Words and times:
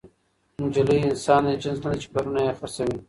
نجلۍ 0.61 0.97
انسان 1.07 1.41
دی، 1.47 1.53
جنس 1.61 1.79
ندی، 1.85 1.99
چي 2.01 2.07
پلرونه 2.13 2.41
ئې 2.45 2.53
خرڅوي 2.57 2.97